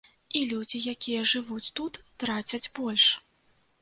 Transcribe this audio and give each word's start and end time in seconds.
І 0.37 0.39
людзі, 0.53 0.81
якія 0.93 1.27
жывуць 1.33 1.73
тут, 1.81 2.01
трацяць 2.25 2.63
больш. 2.81 3.05